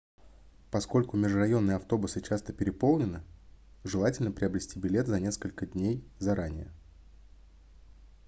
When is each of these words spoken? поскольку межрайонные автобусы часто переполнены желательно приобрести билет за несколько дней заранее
поскольку 0.71 1.15
межрайонные 1.15 1.77
автобусы 1.77 2.21
часто 2.21 2.53
переполнены 2.53 3.21
желательно 3.83 4.31
приобрести 4.31 4.79
билет 4.79 5.05
за 5.05 5.19
несколько 5.19 5.67
дней 5.67 6.03
заранее 6.17 6.71